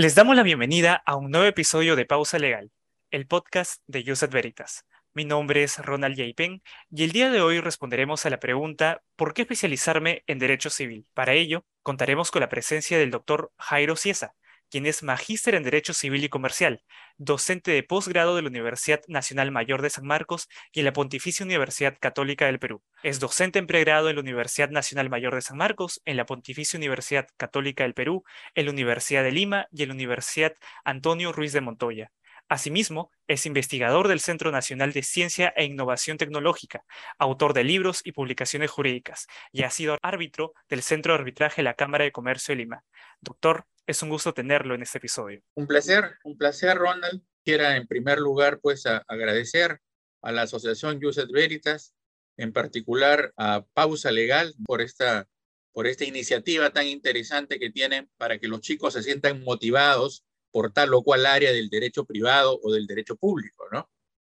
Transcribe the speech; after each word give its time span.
Les 0.00 0.14
damos 0.14 0.36
la 0.36 0.44
bienvenida 0.44 1.02
a 1.06 1.16
un 1.16 1.32
nuevo 1.32 1.46
episodio 1.46 1.96
de 1.96 2.06
Pausa 2.06 2.38
Legal, 2.38 2.70
el 3.10 3.26
podcast 3.26 3.82
de 3.88 4.04
Yuset 4.04 4.30
Veritas. 4.30 4.84
Mi 5.12 5.24
nombre 5.24 5.64
es 5.64 5.78
Ronald 5.78 6.14
Yaipen 6.14 6.62
y 6.88 7.02
el 7.02 7.10
día 7.10 7.32
de 7.32 7.40
hoy 7.40 7.58
responderemos 7.58 8.24
a 8.24 8.30
la 8.30 8.38
pregunta 8.38 9.02
¿por 9.16 9.34
qué 9.34 9.42
especializarme 9.42 10.22
en 10.28 10.38
Derecho 10.38 10.70
Civil? 10.70 11.08
Para 11.14 11.32
ello, 11.32 11.64
contaremos 11.82 12.30
con 12.30 12.38
la 12.38 12.48
presencia 12.48 12.96
del 12.96 13.10
doctor 13.10 13.50
Jairo 13.58 13.96
Ciesa, 13.96 14.36
quien 14.70 14.86
es 14.86 15.02
magíster 15.02 15.54
en 15.54 15.62
Derecho 15.62 15.94
Civil 15.94 16.24
y 16.24 16.28
Comercial, 16.28 16.82
docente 17.16 17.70
de 17.70 17.82
posgrado 17.82 18.36
de 18.36 18.42
la 18.42 18.48
Universidad 18.48 19.00
Nacional 19.08 19.50
Mayor 19.50 19.82
de 19.82 19.90
San 19.90 20.06
Marcos 20.06 20.48
y 20.72 20.80
en 20.80 20.84
la 20.84 20.92
Pontificia 20.92 21.44
Universidad 21.44 21.96
Católica 21.98 22.46
del 22.46 22.58
Perú. 22.58 22.82
Es 23.02 23.20
docente 23.20 23.58
en 23.58 23.66
pregrado 23.66 24.08
en 24.08 24.16
la 24.16 24.22
Universidad 24.22 24.70
Nacional 24.70 25.10
Mayor 25.10 25.34
de 25.34 25.42
San 25.42 25.56
Marcos, 25.56 26.00
en 26.04 26.16
la 26.16 26.26
Pontificia 26.26 26.76
Universidad 26.76 27.28
Católica 27.36 27.84
del 27.84 27.94
Perú, 27.94 28.24
en 28.54 28.66
la 28.66 28.72
Universidad 28.72 29.22
de 29.22 29.32
Lima 29.32 29.66
y 29.72 29.82
en 29.82 29.88
la 29.88 29.94
Universidad 29.94 30.54
Antonio 30.84 31.32
Ruiz 31.32 31.52
de 31.52 31.60
Montoya. 31.60 32.12
Asimismo, 32.50 33.10
es 33.26 33.44
investigador 33.44 34.08
del 34.08 34.20
Centro 34.20 34.50
Nacional 34.50 34.94
de 34.94 35.02
Ciencia 35.02 35.52
e 35.54 35.64
Innovación 35.64 36.16
Tecnológica, 36.16 36.82
autor 37.18 37.52
de 37.52 37.62
libros 37.62 38.00
y 38.04 38.12
publicaciones 38.12 38.70
jurídicas, 38.70 39.26
y 39.52 39.64
ha 39.64 39.70
sido 39.70 39.98
árbitro 40.00 40.54
del 40.70 40.82
Centro 40.82 41.12
de 41.12 41.18
Arbitraje 41.18 41.56
de 41.56 41.64
la 41.64 41.74
Cámara 41.74 42.04
de 42.04 42.12
Comercio 42.12 42.52
de 42.52 42.56
Lima. 42.56 42.84
Doctor, 43.20 43.66
es 43.88 44.02
un 44.02 44.10
gusto 44.10 44.34
tenerlo 44.34 44.74
en 44.74 44.82
este 44.82 44.98
episodio. 44.98 45.42
Un 45.54 45.66
placer, 45.66 46.18
un 46.22 46.36
placer, 46.36 46.76
Ronald. 46.76 47.22
Quiera 47.42 47.74
en 47.78 47.86
primer 47.86 48.18
lugar, 48.18 48.60
pues, 48.60 48.84
agradecer 48.84 49.80
a 50.20 50.30
la 50.30 50.42
Asociación 50.42 51.00
Juset 51.00 51.30
Veritas, 51.30 51.94
en 52.36 52.52
particular 52.52 53.32
a 53.38 53.64
Pausa 53.72 54.10
Legal, 54.10 54.54
por 54.66 54.82
esta, 54.82 55.26
por 55.72 55.86
esta 55.86 56.04
iniciativa 56.04 56.68
tan 56.68 56.86
interesante 56.86 57.58
que 57.58 57.70
tienen 57.70 58.10
para 58.18 58.38
que 58.38 58.46
los 58.46 58.60
chicos 58.60 58.92
se 58.92 59.02
sientan 59.02 59.42
motivados 59.42 60.22
por 60.50 60.70
tal 60.70 60.92
o 60.92 61.02
cual 61.02 61.24
área 61.24 61.50
del 61.50 61.70
derecho 61.70 62.04
privado 62.04 62.60
o 62.62 62.70
del 62.70 62.86
derecho 62.86 63.16
público, 63.16 63.64
¿no? 63.72 63.90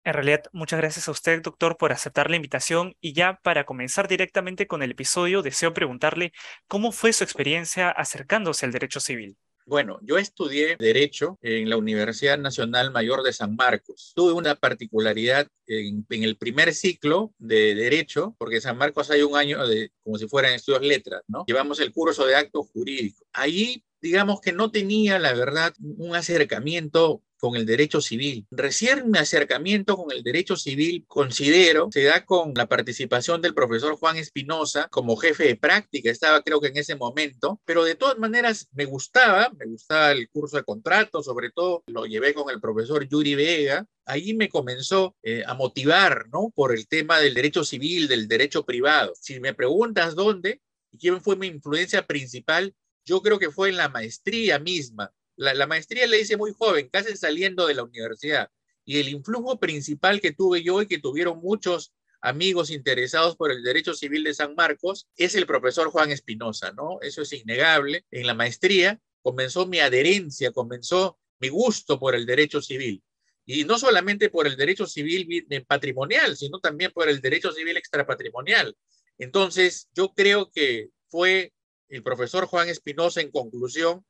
En 0.03 0.13
realidad, 0.13 0.43
muchas 0.51 0.79
gracias 0.79 1.07
a 1.07 1.11
usted, 1.11 1.41
doctor, 1.43 1.77
por 1.77 1.91
aceptar 1.91 2.29
la 2.29 2.35
invitación. 2.35 2.95
Y 3.01 3.13
ya 3.13 3.39
para 3.43 3.65
comenzar 3.65 4.07
directamente 4.07 4.65
con 4.65 4.81
el 4.81 4.91
episodio, 4.91 5.43
deseo 5.43 5.73
preguntarle 5.73 6.33
cómo 6.67 6.91
fue 6.91 7.13
su 7.13 7.23
experiencia 7.23 7.89
acercándose 7.89 8.65
al 8.65 8.71
derecho 8.71 8.99
civil. 8.99 9.37
Bueno, 9.67 9.99
yo 10.01 10.17
estudié 10.17 10.75
Derecho 10.77 11.37
en 11.43 11.69
la 11.69 11.77
Universidad 11.77 12.39
Nacional 12.39 12.91
Mayor 12.91 13.21
de 13.21 13.31
San 13.31 13.55
Marcos. 13.55 14.11
Tuve 14.15 14.33
una 14.33 14.55
particularidad 14.55 15.47
en, 15.67 16.03
el 16.09 16.35
primer 16.35 16.73
ciclo 16.73 17.33
de 17.37 17.75
Derecho, 17.75 18.35
porque 18.39 18.55
en 18.55 18.61
San 18.63 18.77
Marcos 18.77 19.11
hay 19.11 19.21
un 19.21 19.37
año 19.37 19.65
de, 19.67 19.91
como 20.03 20.17
si 20.17 20.27
fueran 20.27 20.53
estudios 20.53 20.81
letras, 20.81 21.21
¿no? 21.27 21.45
Llevamos 21.45 21.79
el 21.79 21.93
curso 21.93 22.25
de 22.25 22.35
actos 22.35 22.69
jurídicos. 22.73 23.23
Allí 23.33 23.85
digamos 24.01 24.41
que 24.41 24.51
no 24.51 24.71
tenía, 24.71 25.19
la 25.19 25.33
verdad, 25.33 25.73
un 25.79 26.15
acercamiento 26.15 27.21
con 27.41 27.55
el 27.55 27.65
derecho 27.65 27.99
civil. 28.01 28.45
Recién 28.51 29.09
mi 29.09 29.17
acercamiento 29.17 29.97
con 29.97 30.11
el 30.11 30.21
derecho 30.21 30.55
civil, 30.55 31.03
considero, 31.07 31.89
se 31.91 32.03
da 32.03 32.23
con 32.23 32.53
la 32.55 32.67
participación 32.67 33.41
del 33.41 33.55
profesor 33.55 33.95
Juan 33.95 34.17
Espinosa 34.17 34.87
como 34.91 35.17
jefe 35.17 35.45
de 35.45 35.55
práctica, 35.55 36.11
estaba 36.11 36.43
creo 36.43 36.61
que 36.61 36.67
en 36.67 36.77
ese 36.77 36.95
momento, 36.95 37.59
pero 37.65 37.83
de 37.83 37.95
todas 37.95 38.19
maneras 38.19 38.67
me 38.73 38.85
gustaba, 38.85 39.51
me 39.57 39.65
gustaba 39.65 40.11
el 40.11 40.29
curso 40.29 40.57
de 40.57 40.63
contrato, 40.63 41.23
sobre 41.23 41.49
todo 41.49 41.83
lo 41.87 42.05
llevé 42.05 42.35
con 42.35 42.51
el 42.51 42.61
profesor 42.61 43.07
Yuri 43.07 43.33
Vega, 43.33 43.87
ahí 44.05 44.35
me 44.35 44.47
comenzó 44.47 45.15
eh, 45.23 45.43
a 45.47 45.55
motivar, 45.55 46.27
¿no? 46.31 46.51
Por 46.53 46.75
el 46.75 46.87
tema 46.87 47.19
del 47.19 47.33
derecho 47.33 47.63
civil, 47.63 48.07
del 48.07 48.27
derecho 48.27 48.63
privado. 48.63 49.13
Si 49.19 49.39
me 49.39 49.55
preguntas 49.55 50.13
dónde, 50.13 50.61
quién 50.99 51.21
fue 51.21 51.35
mi 51.35 51.47
influencia 51.47 52.05
principal, 52.05 52.75
yo 53.03 53.21
creo 53.21 53.39
que 53.39 53.49
fue 53.49 53.69
en 53.69 53.77
la 53.77 53.89
maestría 53.89 54.59
misma. 54.59 55.11
La, 55.41 55.65
maestría 55.65 56.05
le 56.05 56.21
hice 56.21 56.37
muy 56.37 56.53
joven, 56.55 56.87
casi 56.89 57.17
saliendo 57.17 57.65
de 57.65 57.73
la 57.73 57.81
universidad. 57.81 58.49
Y 58.85 58.99
el 58.99 59.09
influjo 59.09 59.59
principal 59.59 60.21
que 60.21 60.33
tuve 60.33 60.61
yo 60.61 60.83
y 60.83 60.87
que 60.87 60.99
tuvieron 60.99 61.39
muchos 61.39 61.93
amigos 62.21 62.69
interesados 62.69 63.35
por 63.35 63.51
el 63.51 63.63
derecho 63.63 63.95
civil 63.95 64.23
de 64.23 64.35
San 64.35 64.53
Marcos 64.53 65.07
es 65.17 65.33
el 65.33 65.47
profesor 65.47 65.89
Juan 65.89 66.11
Espinosa, 66.11 66.73
¿no? 66.73 66.99
Eso 67.01 67.23
es 67.23 67.33
innegable. 67.33 68.05
En 68.11 68.27
la 68.27 68.35
maestría 68.35 68.99
comenzó 69.23 69.65
mi 69.65 69.79
adherencia, 69.79 70.51
comenzó 70.51 71.17
mi 71.39 71.49
gusto 71.49 71.99
por 71.99 72.13
el 72.13 72.27
derecho 72.27 72.61
civil. 72.61 73.01
Y 73.43 73.63
no 73.63 73.79
solamente 73.79 74.29
por 74.29 74.45
el 74.45 74.55
derecho 74.55 74.85
civil 74.85 75.47
patrimonial, 75.67 76.37
sino 76.37 76.59
también 76.59 76.91
por 76.91 77.09
el 77.09 77.19
derecho 77.19 77.51
civil 77.51 77.77
extrapatrimonial. 77.77 78.77
Entonces, 79.17 79.89
yo 79.95 80.13
creo 80.13 80.51
que 80.51 80.89
fue 81.09 81.51
el 81.89 82.03
profesor 82.03 82.45
Juan 82.45 82.69
Espinosa, 82.69 83.21
en 83.21 83.31
conclusión, 83.31 84.05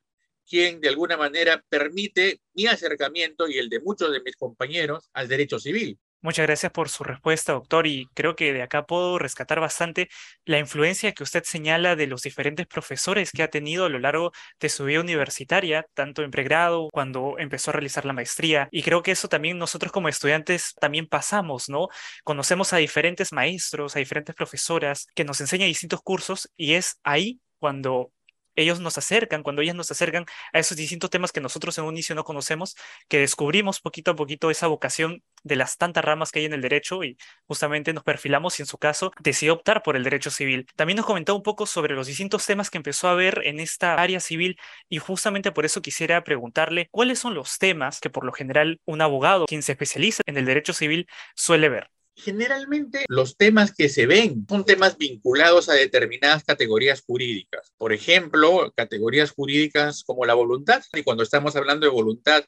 quien 0.47 0.81
de 0.81 0.89
alguna 0.89 1.17
manera 1.17 1.63
permite 1.69 2.41
mi 2.53 2.67
acercamiento 2.67 3.47
y 3.47 3.57
el 3.57 3.69
de 3.69 3.79
muchos 3.79 4.11
de 4.11 4.21
mis 4.21 4.35
compañeros 4.35 5.09
al 5.13 5.27
derecho 5.27 5.59
civil. 5.59 5.99
Muchas 6.23 6.45
gracias 6.45 6.71
por 6.71 6.87
su 6.87 7.03
respuesta, 7.03 7.53
doctor, 7.53 7.87
y 7.87 8.07
creo 8.13 8.35
que 8.35 8.53
de 8.53 8.61
acá 8.61 8.85
puedo 8.85 9.17
rescatar 9.17 9.59
bastante 9.59 10.07
la 10.45 10.59
influencia 10.59 11.13
que 11.13 11.23
usted 11.23 11.41
señala 11.43 11.95
de 11.95 12.05
los 12.05 12.21
diferentes 12.21 12.67
profesores 12.67 13.31
que 13.31 13.41
ha 13.41 13.49
tenido 13.49 13.85
a 13.85 13.89
lo 13.89 13.97
largo 13.97 14.31
de 14.59 14.69
su 14.69 14.85
vida 14.85 14.99
universitaria, 14.99 15.87
tanto 15.95 16.21
en 16.21 16.29
pregrado, 16.29 16.89
cuando 16.91 17.39
empezó 17.39 17.71
a 17.71 17.73
realizar 17.73 18.05
la 18.05 18.13
maestría, 18.13 18.69
y 18.69 18.83
creo 18.83 19.01
que 19.01 19.09
eso 19.09 19.29
también 19.29 19.57
nosotros 19.57 19.91
como 19.91 20.09
estudiantes 20.09 20.75
también 20.79 21.07
pasamos, 21.07 21.69
¿no? 21.69 21.87
Conocemos 22.23 22.71
a 22.71 22.77
diferentes 22.77 23.33
maestros, 23.33 23.95
a 23.95 23.99
diferentes 23.99 24.35
profesoras 24.35 25.07
que 25.15 25.25
nos 25.25 25.41
enseñan 25.41 25.69
distintos 25.69 26.01
cursos, 26.03 26.51
y 26.55 26.73
es 26.73 26.99
ahí 27.03 27.39
cuando 27.57 28.11
ellos 28.55 28.79
nos 28.79 28.97
acercan, 28.97 29.43
cuando 29.43 29.61
ellas 29.61 29.75
nos 29.75 29.91
acercan 29.91 30.25
a 30.53 30.59
esos 30.59 30.77
distintos 30.77 31.09
temas 31.09 31.31
que 31.31 31.41
nosotros 31.41 31.77
en 31.77 31.85
un 31.85 31.93
inicio 31.93 32.15
no 32.15 32.23
conocemos, 32.23 32.75
que 33.07 33.19
descubrimos 33.19 33.79
poquito 33.79 34.11
a 34.11 34.15
poquito 34.15 34.51
esa 34.51 34.67
vocación 34.67 35.23
de 35.43 35.55
las 35.55 35.77
tantas 35.77 36.03
ramas 36.05 36.31
que 36.31 36.39
hay 36.39 36.45
en 36.45 36.53
el 36.53 36.61
derecho 36.61 37.03
y 37.03 37.17
justamente 37.47 37.93
nos 37.93 38.03
perfilamos 38.03 38.59
y 38.59 38.63
en 38.63 38.67
su 38.67 38.77
caso 38.77 39.11
decidió 39.19 39.53
optar 39.53 39.83
por 39.83 39.95
el 39.95 40.03
derecho 40.03 40.29
civil. 40.31 40.67
También 40.75 40.97
nos 40.97 41.05
comentó 41.05 41.35
un 41.35 41.43
poco 41.43 41.65
sobre 41.65 41.95
los 41.95 42.07
distintos 42.07 42.45
temas 42.45 42.69
que 42.69 42.77
empezó 42.77 43.07
a 43.07 43.15
ver 43.15 43.41
en 43.45 43.59
esta 43.59 43.95
área 43.95 44.19
civil 44.19 44.57
y 44.89 44.97
justamente 44.99 45.51
por 45.51 45.65
eso 45.65 45.81
quisiera 45.81 46.23
preguntarle 46.23 46.87
cuáles 46.91 47.19
son 47.19 47.33
los 47.33 47.57
temas 47.57 47.99
que 47.99 48.09
por 48.09 48.25
lo 48.25 48.31
general 48.33 48.79
un 48.85 49.01
abogado, 49.01 49.45
quien 49.45 49.63
se 49.63 49.73
especializa 49.73 50.21
en 50.25 50.37
el 50.37 50.45
derecho 50.45 50.73
civil, 50.73 51.07
suele 51.35 51.69
ver. 51.69 51.89
Generalmente 52.23 53.05
los 53.07 53.35
temas 53.35 53.73
que 53.73 53.89
se 53.89 54.05
ven 54.05 54.45
son 54.47 54.63
temas 54.63 54.95
vinculados 54.97 55.69
a 55.69 55.73
determinadas 55.73 56.43
categorías 56.43 57.01
jurídicas. 57.01 57.73
Por 57.77 57.93
ejemplo, 57.93 58.71
categorías 58.75 59.31
jurídicas 59.31 60.03
como 60.03 60.25
la 60.25 60.35
voluntad. 60.35 60.83
Y 60.93 61.01
cuando 61.01 61.23
estamos 61.23 61.55
hablando 61.55 61.87
de 61.87 61.91
voluntad, 61.91 62.43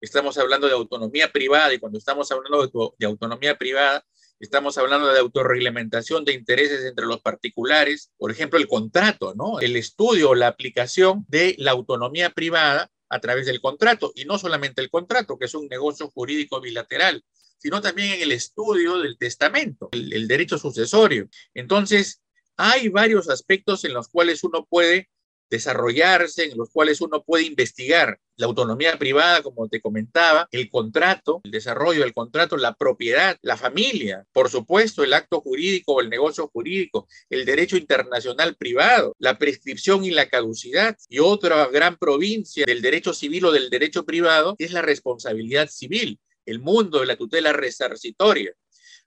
estamos 0.00 0.38
hablando 0.38 0.66
de 0.66 0.72
autonomía 0.72 1.30
privada. 1.30 1.74
Y 1.74 1.78
cuando 1.78 1.98
estamos 1.98 2.32
hablando 2.32 2.66
de, 2.98 3.06
autonomía 3.06 3.58
privada, 3.58 4.02
estamos 4.40 4.78
hablando 4.78 5.12
de 5.12 5.18
autorreglamentación 5.18 6.24
de 6.24 6.32
intereses 6.32 6.86
entre 6.86 7.04
los 7.04 7.20
particulares. 7.20 8.10
Por 8.16 8.30
ejemplo, 8.30 8.58
el 8.58 8.66
contrato, 8.66 9.34
¿no? 9.34 9.60
El 9.60 9.76
estudio 9.76 10.34
la 10.34 10.46
aplicación 10.46 11.26
de 11.28 11.54
la 11.58 11.72
autonomía 11.72 12.30
privada 12.30 12.90
a 13.10 13.20
través 13.20 13.44
del 13.44 13.60
contrato. 13.60 14.10
Y 14.14 14.24
no 14.24 14.38
solamente 14.38 14.80
el 14.80 14.88
contrato, 14.88 15.38
que 15.38 15.44
es 15.44 15.54
un 15.54 15.68
negocio 15.68 16.08
jurídico 16.08 16.62
bilateral, 16.62 17.22
sino 17.58 17.80
también 17.80 18.14
en 18.14 18.22
el 18.22 18.32
estudio 18.32 18.98
del 18.98 19.18
testamento, 19.18 19.88
el, 19.92 20.28
derecho 20.28 20.58
sucesorio. 20.58 21.28
Entonces, 21.54 22.22
hay 22.56 22.88
varios 22.88 23.28
aspectos 23.28 23.84
en 23.84 23.94
los 23.94 24.08
cuales 24.08 24.42
uno 24.44 24.66
puede 24.68 25.08
desarrollarse, 25.50 26.44
en 26.44 26.58
los 26.58 26.70
cuales 26.70 27.00
uno 27.00 27.22
puede 27.24 27.44
investigar 27.44 28.18
la 28.36 28.46
autonomía 28.46 28.98
privada, 28.98 29.42
como 29.42 29.68
te 29.68 29.80
comentaba, 29.80 30.46
el 30.52 30.68
contrato, 30.70 31.40
el 31.42 31.50
desarrollo 31.50 32.02
del 32.02 32.12
contrato, 32.12 32.56
la 32.56 32.74
propiedad, 32.74 33.36
la 33.42 33.56
familia, 33.56 34.26
por 34.32 34.50
supuesto, 34.50 35.02
el 35.02 35.14
acto 35.14 35.40
jurídico 35.40 35.94
o 35.94 36.00
el 36.00 36.10
negocio 36.10 36.48
jurídico, 36.48 37.08
el 37.30 37.44
derecho 37.44 37.76
internacional 37.76 38.56
privado, 38.56 39.16
la 39.18 39.38
prescripción 39.38 40.04
y 40.04 40.10
la 40.10 40.28
caducidad. 40.28 40.96
Y 41.08 41.18
otra 41.18 41.66
gran 41.68 41.96
provincia 41.96 42.64
del 42.66 42.82
derecho 42.82 43.14
civil 43.14 43.46
o 43.46 43.52
del 43.52 43.70
derecho 43.70 44.04
privado 44.04 44.54
es 44.58 44.72
la 44.72 44.82
responsabilidad 44.82 45.68
civil 45.68 46.20
el 46.48 46.60
mundo 46.60 47.00
de 47.00 47.06
la 47.06 47.16
tutela 47.16 47.52
resarcitoria. 47.52 48.54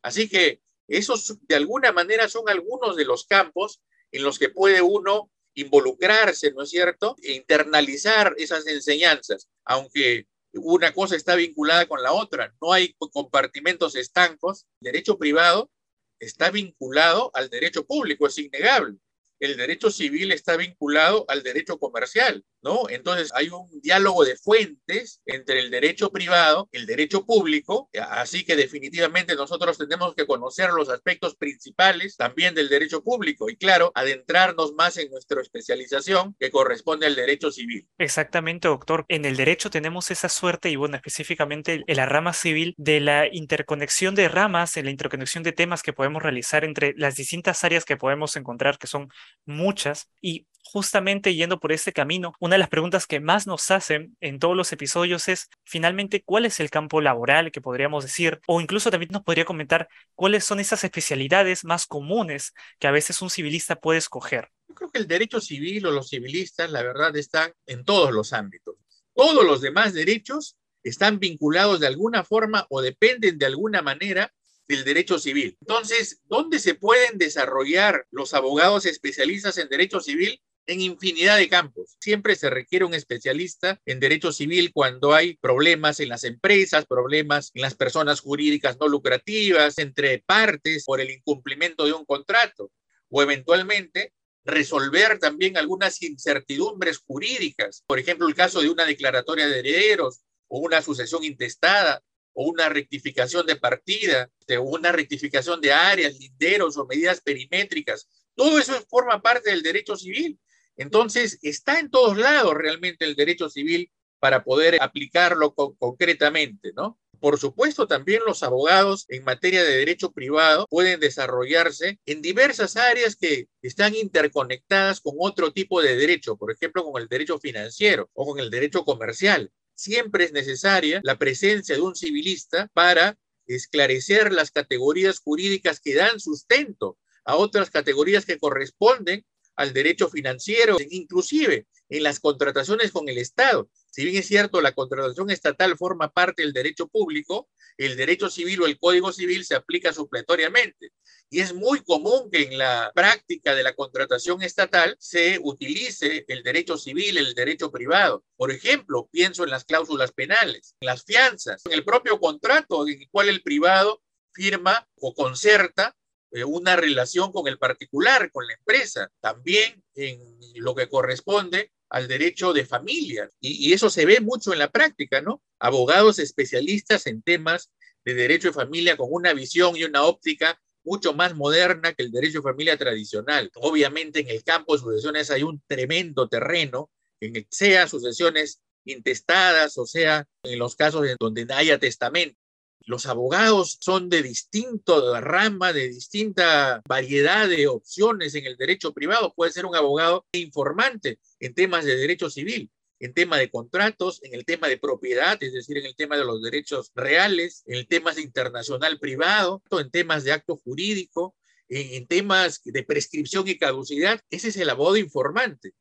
Así 0.03 0.29
que 0.29 0.61
esos 0.87 1.37
de 1.47 1.55
alguna 1.55 1.91
manera 1.91 2.29
son 2.29 2.47
algunos 2.47 2.95
de 2.95 3.05
los 3.05 3.25
campos 3.25 3.81
en 4.11 4.23
los 4.23 4.37
que 4.37 4.49
puede 4.49 4.81
uno 4.81 5.31
involucrarse, 5.55 6.51
¿no 6.51 6.63
es 6.63 6.69
cierto? 6.69 7.15
E 7.21 7.33
internalizar 7.33 8.35
esas 8.37 8.67
enseñanzas, 8.67 9.49
aunque 9.65 10.27
una 10.53 10.93
cosa 10.93 11.15
está 11.15 11.35
vinculada 11.35 11.87
con 11.87 12.03
la 12.03 12.13
otra, 12.13 12.53
no 12.61 12.73
hay 12.73 12.93
compartimentos 13.11 13.95
estancos. 13.95 14.67
El 14.81 14.91
derecho 14.91 15.17
privado 15.17 15.71
está 16.19 16.51
vinculado 16.51 17.31
al 17.33 17.49
derecho 17.49 17.85
público, 17.85 18.27
es 18.27 18.37
innegable. 18.37 18.97
El 19.41 19.57
derecho 19.57 19.89
civil 19.89 20.31
está 20.31 20.55
vinculado 20.55 21.25
al 21.27 21.41
derecho 21.41 21.79
comercial, 21.79 22.45
¿no? 22.61 22.87
Entonces 22.89 23.31
hay 23.33 23.49
un 23.49 23.67
diálogo 23.81 24.23
de 24.23 24.37
fuentes 24.37 25.19
entre 25.25 25.59
el 25.59 25.71
derecho 25.71 26.11
privado, 26.11 26.69
el 26.71 26.85
derecho 26.85 27.25
público, 27.25 27.89
así 28.11 28.45
que 28.45 28.55
definitivamente 28.55 29.35
nosotros 29.35 29.79
tenemos 29.79 30.13
que 30.13 30.27
conocer 30.27 30.69
los 30.69 30.89
aspectos 30.89 31.35
principales 31.35 32.15
también 32.17 32.53
del 32.53 32.69
derecho 32.69 33.03
público 33.03 33.49
y 33.49 33.57
claro, 33.57 33.91
adentrarnos 33.95 34.73
más 34.73 34.97
en 34.97 35.09
nuestra 35.09 35.41
especialización 35.41 36.35
que 36.39 36.51
corresponde 36.51 37.07
al 37.07 37.15
derecho 37.15 37.51
civil. 37.51 37.87
Exactamente, 37.97 38.67
doctor. 38.67 39.05
En 39.07 39.25
el 39.25 39.35
derecho 39.37 39.71
tenemos 39.71 40.11
esa 40.11 40.29
suerte 40.29 40.69
y 40.69 40.75
bueno, 40.75 40.97
específicamente 40.97 41.83
en 41.87 41.97
la 41.97 42.05
rama 42.05 42.33
civil 42.33 42.75
de 42.77 42.99
la 42.99 43.27
interconexión 43.33 44.13
de 44.13 44.27
ramas, 44.27 44.77
en 44.77 44.85
la 44.85 44.91
interconexión 44.91 45.43
de 45.43 45.51
temas 45.51 45.81
que 45.81 45.93
podemos 45.93 46.21
realizar 46.21 46.63
entre 46.63 46.93
las 46.95 47.15
distintas 47.15 47.63
áreas 47.63 47.85
que 47.85 47.97
podemos 47.97 48.35
encontrar, 48.35 48.77
que 48.77 48.85
son 48.85 49.09
muchas. 49.45 50.09
Y 50.21 50.47
justamente 50.63 51.35
yendo 51.35 51.59
por 51.59 51.71
este 51.71 51.91
camino, 51.91 52.33
una 52.39 52.55
de 52.55 52.59
las 52.59 52.69
preguntas 52.69 53.07
que 53.07 53.19
más 53.19 53.47
nos 53.47 53.71
hacen 53.71 54.15
en 54.21 54.39
todos 54.39 54.55
los 54.55 54.71
episodios 54.71 55.27
es 55.27 55.49
finalmente 55.63 56.23
cuál 56.23 56.45
es 56.45 56.59
el 56.59 56.69
campo 56.69 57.01
laboral 57.01 57.51
que 57.51 57.61
podríamos 57.61 58.03
decir, 58.03 58.39
o 58.47 58.61
incluso 58.61 58.91
también 58.91 59.11
nos 59.11 59.23
podría 59.23 59.45
comentar 59.45 59.89
cuáles 60.15 60.45
son 60.45 60.59
esas 60.59 60.83
especialidades 60.83 61.65
más 61.65 61.85
comunes 61.85 62.53
que 62.79 62.87
a 62.87 62.91
veces 62.91 63.21
un 63.21 63.29
civilista 63.29 63.75
puede 63.75 63.99
escoger. 63.99 64.49
Yo 64.69 64.75
creo 64.75 64.91
que 64.91 64.99
el 64.99 65.07
derecho 65.07 65.41
civil 65.41 65.85
o 65.87 65.91
los 65.91 66.09
civilistas, 66.09 66.71
la 66.71 66.83
verdad, 66.83 67.15
están 67.17 67.51
en 67.65 67.83
todos 67.83 68.11
los 68.11 68.31
ámbitos. 68.33 68.75
Todos 69.13 69.45
los 69.45 69.61
demás 69.61 69.93
derechos 69.93 70.55
están 70.83 71.19
vinculados 71.19 71.79
de 71.79 71.87
alguna 71.87 72.23
forma 72.23 72.65
o 72.69 72.81
dependen 72.81 73.37
de 73.37 73.45
alguna 73.45 73.81
manera 73.81 74.31
del 74.71 74.83
derecho 74.85 75.19
civil. 75.19 75.57
Entonces, 75.61 76.21
¿dónde 76.25 76.59
se 76.59 76.75
pueden 76.75 77.17
desarrollar 77.17 78.05
los 78.11 78.33
abogados 78.33 78.85
especialistas 78.85 79.57
en 79.57 79.69
derecho 79.69 79.99
civil? 79.99 80.41
En 80.67 80.79
infinidad 80.79 81.37
de 81.37 81.49
campos. 81.49 81.97
Siempre 81.99 82.35
se 82.35 82.49
requiere 82.49 82.85
un 82.85 82.93
especialista 82.93 83.81
en 83.85 83.99
derecho 83.99 84.31
civil 84.31 84.71
cuando 84.73 85.13
hay 85.13 85.35
problemas 85.37 85.99
en 85.99 86.09
las 86.09 86.23
empresas, 86.23 86.85
problemas 86.85 87.51
en 87.55 87.63
las 87.63 87.75
personas 87.75 88.21
jurídicas 88.21 88.77
no 88.79 88.87
lucrativas, 88.87 89.77
entre 89.79 90.19
partes 90.19 90.85
por 90.85 91.01
el 91.01 91.11
incumplimiento 91.11 91.85
de 91.85 91.93
un 91.93 92.05
contrato 92.05 92.71
o 93.09 93.21
eventualmente 93.21 94.13
resolver 94.45 95.19
también 95.19 95.57
algunas 95.57 96.01
incertidumbres 96.01 96.99
jurídicas. 96.99 97.83
Por 97.87 97.99
ejemplo, 97.99 98.27
el 98.27 98.35
caso 98.35 98.61
de 98.61 98.69
una 98.69 98.85
declaratoria 98.85 99.47
de 99.47 99.59
herederos 99.59 100.21
o 100.47 100.59
una 100.59 100.81
sucesión 100.81 101.23
intestada 101.23 102.01
una 102.33 102.69
rectificación 102.69 103.45
de 103.45 103.55
partida, 103.55 104.29
o 104.57 104.61
una 104.61 104.91
rectificación 104.91 105.61
de 105.61 105.71
áreas, 105.71 106.19
linderos 106.19 106.77
o 106.77 106.85
medidas 106.85 107.21
perimétricas. 107.21 108.07
Todo 108.35 108.59
eso 108.59 108.73
forma 108.89 109.21
parte 109.21 109.49
del 109.49 109.61
derecho 109.61 109.95
civil. 109.95 110.39
Entonces, 110.77 111.39
está 111.41 111.79
en 111.79 111.89
todos 111.89 112.17
lados 112.17 112.53
realmente 112.53 113.05
el 113.05 113.15
derecho 113.15 113.49
civil 113.49 113.91
para 114.19 114.43
poder 114.43 114.81
aplicarlo 114.81 115.53
concretamente, 115.53 116.71
¿no? 116.75 116.97
Por 117.19 117.37
supuesto, 117.37 117.87
también 117.87 118.21
los 118.25 118.41
abogados 118.41 119.05
en 119.07 119.23
materia 119.23 119.63
de 119.63 119.77
derecho 119.77 120.11
privado 120.11 120.65
pueden 120.67 120.99
desarrollarse 120.99 121.99
en 122.07 122.21
diversas 122.21 122.77
áreas 122.77 123.15
que 123.15 123.47
están 123.61 123.93
interconectadas 123.93 125.01
con 125.01 125.13
otro 125.19 125.53
tipo 125.53 125.83
de 125.83 125.95
derecho, 125.95 126.35
por 126.35 126.51
ejemplo, 126.51 126.83
con 126.83 126.99
el 126.99 127.07
derecho 127.07 127.37
financiero 127.37 128.09
o 128.13 128.25
con 128.25 128.39
el 128.39 128.49
derecho 128.49 128.83
comercial 128.83 129.51
siempre 129.81 130.25
es 130.25 130.31
necesaria 130.31 131.01
la 131.03 131.17
presencia 131.17 131.75
de 131.75 131.81
un 131.81 131.95
civilista 131.95 132.69
para 132.73 133.17
esclarecer 133.47 134.31
las 134.31 134.51
categorías 134.51 135.19
jurídicas 135.19 135.79
que 135.79 135.95
dan 135.95 136.19
sustento 136.19 136.97
a 137.25 137.35
otras 137.35 137.69
categorías 137.69 138.25
que 138.25 138.37
corresponden 138.37 139.25
al 139.55 139.73
derecho 139.73 140.09
financiero, 140.09 140.77
inclusive 140.89 141.67
en 141.91 142.03
las 142.03 142.19
contrataciones 142.19 142.91
con 142.91 143.09
el 143.09 143.17
Estado. 143.17 143.69
Si 143.91 144.05
bien 144.05 144.15
es 144.15 144.27
cierto, 144.27 144.61
la 144.61 144.71
contratación 144.71 145.29
estatal 145.29 145.77
forma 145.77 146.09
parte 146.09 146.41
del 146.41 146.53
derecho 146.53 146.87
público, 146.87 147.49
el 147.77 147.97
derecho 147.97 148.29
civil 148.29 148.61
o 148.61 148.65
el 148.65 148.79
código 148.79 149.11
civil 149.11 149.43
se 149.43 149.55
aplica 149.55 149.91
supletoriamente. 149.91 150.93
Y 151.29 151.41
es 151.41 151.53
muy 151.53 151.81
común 151.83 152.29
que 152.31 152.43
en 152.43 152.57
la 152.57 152.91
práctica 152.95 153.53
de 153.53 153.63
la 153.63 153.73
contratación 153.73 154.41
estatal 154.41 154.95
se 154.99 155.39
utilice 155.43 156.23
el 156.29 156.43
derecho 156.43 156.77
civil, 156.77 157.17
el 157.17 157.35
derecho 157.35 157.71
privado. 157.71 158.23
Por 158.37 158.51
ejemplo, 158.51 159.09
pienso 159.11 159.43
en 159.43 159.49
las 159.49 159.65
cláusulas 159.65 160.13
penales, 160.13 160.75
en 160.79 160.87
las 160.87 161.03
fianzas, 161.03 161.65
en 161.65 161.73
el 161.73 161.83
propio 161.83 162.19
contrato 162.19 162.87
en 162.87 163.01
el 163.01 163.09
cual 163.09 163.27
el 163.27 163.43
privado 163.43 164.01
firma 164.33 164.87
o 164.95 165.13
concerta 165.13 165.93
eh, 166.31 166.45
una 166.45 166.77
relación 166.77 167.33
con 167.33 167.49
el 167.49 167.57
particular, 167.57 168.31
con 168.31 168.47
la 168.47 168.53
empresa, 168.53 169.11
también 169.19 169.83
en 169.95 170.17
lo 170.55 170.73
que 170.73 170.87
corresponde 170.87 171.71
al 171.91 172.07
derecho 172.07 172.53
de 172.53 172.65
familia. 172.65 173.29
Y, 173.39 173.73
eso 173.73 173.89
se 173.89 174.05
ve 174.05 174.21
mucho 174.21 174.53
en 174.53 174.59
la 174.59 174.71
práctica, 174.71 175.21
¿no? 175.21 175.41
Abogados 175.59 176.19
especialistas 176.19 177.05
en 177.05 177.21
temas 177.21 177.69
de 178.05 178.13
derecho 178.15 178.47
de 178.47 178.53
familia 178.53 178.97
con 178.97 179.09
una 179.11 179.33
visión 179.33 179.75
y 179.75 179.83
una 179.83 180.03
óptica 180.03 180.59
mucho 180.83 181.13
más 181.13 181.35
moderna 181.35 181.93
que 181.93 182.03
el 182.03 182.11
derecho 182.11 182.39
de 182.39 182.49
familia 182.49 182.77
tradicional. 182.77 183.51
Obviamente 183.55 184.21
en 184.21 184.29
el 184.29 184.43
campo 184.43 184.73
de 184.73 184.79
sucesiones 184.79 185.29
hay 185.29 185.43
un 185.43 185.61
tremendo 185.67 186.27
terreno, 186.27 186.89
en 187.19 187.45
sea 187.51 187.87
sucesiones 187.87 188.61
intestadas 188.83 189.77
o 189.77 189.85
sea 189.85 190.25
en 190.41 190.57
los 190.57 190.75
casos 190.75 191.05
en 191.05 191.17
donde 191.19 191.45
haya 191.53 191.77
testamento. 191.77 192.39
Los 192.85 193.05
abogados 193.05 193.77
son 193.79 194.09
de 194.09 194.23
distinto 194.23 195.19
rama, 195.21 195.71
de 195.71 195.89
distinta 195.89 196.81
variedad 196.87 197.47
de 197.47 197.67
opciones 197.67 198.33
en 198.35 198.45
el 198.45 198.57
derecho 198.57 198.93
privado. 198.93 199.33
Puede 199.35 199.51
ser 199.51 199.65
un 199.65 199.75
abogado 199.75 200.25
informante 200.31 201.19
en 201.39 201.53
temas 201.53 201.85
de 201.85 201.95
derecho 201.95 202.29
civil, 202.29 202.71
en 202.99 203.13
tema 203.13 203.37
de 203.37 203.51
contratos, 203.51 204.19
en 204.23 204.33
el 204.33 204.45
tema 204.45 204.67
de 204.67 204.77
propiedad, 204.77 205.41
es 205.41 205.53
decir, 205.53 205.77
en 205.77 205.85
el 205.85 205.95
tema 205.95 206.17
de 206.17 206.25
los 206.25 206.41
derechos 206.41 206.91
reales, 206.95 207.63
en 207.67 207.75
el 207.75 207.87
tema 207.87 208.13
internacional 208.19 208.99
privado, 208.99 209.61
en 209.71 209.91
temas 209.91 210.23
de 210.23 210.31
acto 210.31 210.57
jurídico, 210.57 211.35
en, 211.69 212.07
temas 212.07 212.61
de 212.63 212.83
prescripción 212.83 213.47
y 213.47 213.57
caducidad. 213.57 214.19
Ese 214.29 214.49
es 214.49 214.57
el 214.57 214.69
abogado 214.69 214.97
informante. 214.97 215.73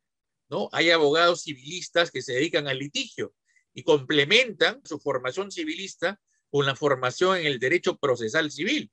¿no? 0.48 0.68
Hay 0.72 0.90
abogados 0.90 1.42
civilistas 1.42 2.10
que 2.10 2.22
se 2.22 2.34
dedican 2.34 2.68
al 2.68 2.78
litigio 2.78 3.34
y 3.72 3.84
complementan 3.84 4.80
su 4.84 4.98
formación 4.98 5.50
civilista 5.50 6.20
con 6.50 6.66
la 6.66 6.76
formación 6.76 7.38
en 7.38 7.46
el 7.46 7.58
derecho 7.58 7.96
procesal 7.96 8.50
civil. 8.50 8.90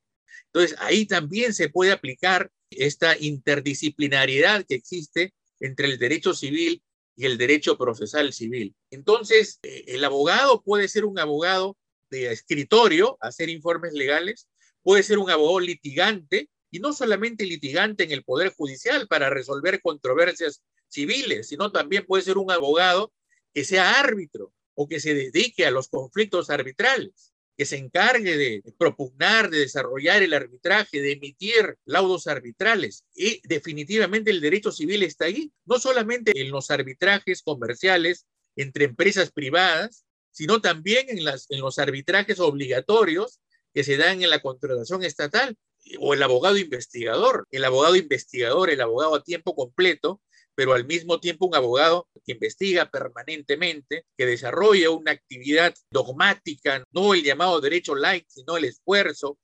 Entonces, 0.47 0.77
ahí 0.79 1.05
también 1.05 1.53
se 1.53 1.69
puede 1.69 1.91
aplicar 1.91 2.51
esta 2.69 3.17
interdisciplinariedad 3.17 4.65
que 4.65 4.75
existe 4.75 5.33
entre 5.59 5.87
el 5.87 5.97
derecho 5.97 6.33
civil 6.33 6.83
y 7.15 7.25
el 7.25 7.37
derecho 7.37 7.77
procesal 7.77 8.33
civil. 8.33 8.75
Entonces, 8.91 9.59
eh, 9.63 9.85
el 9.87 10.03
abogado 10.03 10.61
puede 10.61 10.87
ser 10.87 11.05
un 11.05 11.19
abogado 11.19 11.77
de 12.09 12.31
escritorio, 12.31 13.17
hacer 13.21 13.49
informes 13.49 13.93
legales, 13.93 14.47
puede 14.83 15.03
ser 15.03 15.17
un 15.17 15.29
abogado 15.29 15.59
litigante, 15.59 16.49
y 16.69 16.79
no 16.79 16.93
solamente 16.93 17.45
litigante 17.45 18.03
en 18.03 18.11
el 18.11 18.23
Poder 18.23 18.53
Judicial 18.53 19.07
para 19.07 19.29
resolver 19.29 19.81
controversias 19.81 20.61
civiles, 20.89 21.47
sino 21.47 21.71
también 21.71 22.05
puede 22.05 22.23
ser 22.23 22.37
un 22.37 22.51
abogado 22.51 23.13
que 23.53 23.63
sea 23.63 23.99
árbitro 23.99 24.53
o 24.75 24.87
que 24.87 24.99
se 24.99 25.13
dedique 25.13 25.65
a 25.65 25.71
los 25.71 25.87
conflictos 25.87 26.49
arbitrales 26.49 27.33
que 27.57 27.65
se 27.65 27.77
encargue 27.77 28.37
de 28.37 28.63
propugnar, 28.77 29.49
de 29.49 29.59
desarrollar 29.59 30.21
el 30.21 30.35
arbitraje, 30.35 31.01
de 31.01 31.13
emitir 31.13 31.75
laudos 31.85 32.27
arbitrales. 32.27 33.03
Y 33.15 33.41
definitivamente 33.47 34.29
el 34.29 34.41
derecho 34.41 34.71
civil 34.71 35.01
está 35.01 35.25
ahí, 35.25 35.51
no 35.65 35.79
solamente 35.79 36.39
en 36.39 36.51
los 36.51 36.69
arbitrajes 36.69 37.41
comerciales 37.41 38.27
entre 38.55 38.85
empresas 38.85 39.31
privadas, 39.31 40.05
sino 40.31 40.61
también 40.61 41.09
en, 41.09 41.17
en 41.17 41.59
los 41.59 41.79
arbitrajes 41.79 42.39
obligatorios 42.39 43.39
que 43.73 43.83
se 43.83 43.97
dan 43.97 44.21
en 44.21 44.29
la 44.29 44.39
contratación 44.39 45.03
estatal 45.03 45.57
o 45.99 46.13
el 46.13 46.21
abogado 46.21 46.57
investigador, 46.57 47.47
el 47.49 47.65
abogado 47.65 47.95
investigador, 47.95 48.69
el 48.69 48.81
abogado 48.81 49.15
a 49.15 49.23
tiempo 49.23 49.55
completo, 49.55 50.21
pero 50.57 50.73
al 50.73 50.87
mismo 50.87 51.19
tiempo 51.19 51.45
un 51.45 51.53
abogado 51.53 52.09
que 52.25 52.31
investiga 52.31 52.89
permanentemente, 52.89 54.07
que 54.17 54.25
desarrolla 54.25 54.89
una 54.89 55.11
actividad 55.11 55.75
dogmática, 55.91 56.83
no 56.91 57.13
el 57.13 57.21
llamado 57.21 57.61
derecho 57.61 57.93
light, 57.93 58.25
sino 58.27 58.57
el 58.57 58.65
esfuerzo. 58.65 59.37